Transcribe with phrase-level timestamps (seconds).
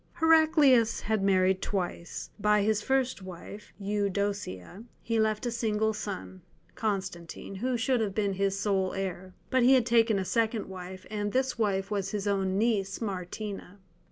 [0.13, 6.41] Heraclius had married twice; by his first wife, Eudocia, he left a single son,
[6.73, 9.35] Constantine, who should have been his sole heir.
[9.51, 13.77] But he had taken a second wife, and this wife was his own niece Martina.